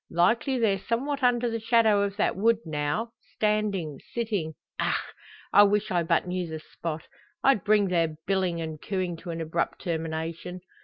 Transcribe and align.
Likely, 0.09 0.57
they're 0.57 0.79
somewhat 0.79 1.21
under 1.21 1.47
the 1.47 1.59
shadow 1.59 2.01
of 2.01 2.15
that 2.17 2.35
wood, 2.35 2.57
now 2.65 3.11
standing 3.35 3.99
sitting 4.15 4.55
ach! 4.81 4.95
I 5.53 5.61
wish 5.61 5.91
I 5.91 6.01
but 6.01 6.25
knew 6.27 6.47
the 6.47 6.57
spot; 6.59 7.03
I'd 7.43 7.63
bring 7.63 7.89
their 7.89 8.15
billing 8.25 8.59
and 8.61 8.81
cooing 8.81 9.15
to 9.17 9.29
an 9.29 9.39
abrupt 9.41 9.83
termination. 9.83 10.61